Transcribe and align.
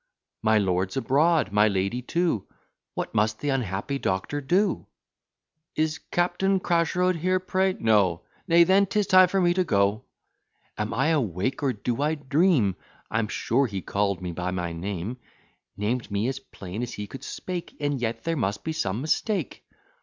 My 0.41 0.57
lord 0.57 0.91
's 0.91 0.97
abroad; 0.97 1.51
my 1.51 1.67
lady 1.67 2.01
too: 2.01 2.47
What 2.95 3.13
must 3.13 3.39
the 3.39 3.49
unhappy 3.49 3.99
doctor 3.99 4.41
do? 4.41 4.87
"Is 5.75 5.99
Captain 5.99 6.59
Cracherode 6.59 7.17
here, 7.17 7.39
pray?" 7.39 7.73
"No." 7.79 8.23
"Nay, 8.47 8.63
then 8.63 8.87
'tis 8.87 9.05
time 9.05 9.27
for 9.27 9.39
me 9.39 9.53
to 9.53 9.63
go." 9.63 10.05
Am 10.75 10.91
I 10.91 11.09
awake, 11.09 11.61
or 11.61 11.71
do 11.71 12.01
I 12.01 12.15
dream? 12.15 12.77
I'm 13.11 13.27
sure 13.27 13.67
he 13.67 13.83
call'd 13.83 14.23
me 14.23 14.31
by 14.31 14.49
my 14.49 14.73
name; 14.73 15.17
Named 15.77 16.09
me 16.09 16.27
as 16.27 16.39
plain 16.39 16.81
as 16.81 16.93
he 16.93 17.05
could 17.05 17.23
speak; 17.23 17.75
And 17.79 18.01
yet 18.01 18.23
there 18.23 18.35
must 18.35 18.63
be 18.63 18.73
some 18.73 19.01
mistake. 19.01 19.63